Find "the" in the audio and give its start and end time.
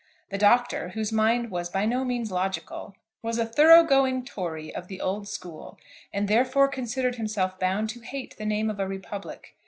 0.31-0.37, 4.87-4.99, 8.37-8.45